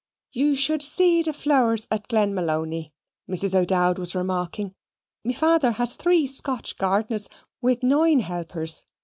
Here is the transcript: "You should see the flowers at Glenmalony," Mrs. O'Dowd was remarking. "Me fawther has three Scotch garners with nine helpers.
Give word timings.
"You 0.31 0.55
should 0.55 0.81
see 0.81 1.21
the 1.21 1.31
flowers 1.31 1.87
at 1.91 2.07
Glenmalony," 2.07 2.91
Mrs. 3.29 3.53
O'Dowd 3.53 3.99
was 3.99 4.15
remarking. 4.15 4.73
"Me 5.23 5.31
fawther 5.31 5.73
has 5.73 5.95
three 5.95 6.25
Scotch 6.25 6.75
garners 6.79 7.29
with 7.61 7.83
nine 7.83 8.21
helpers. 8.21 8.85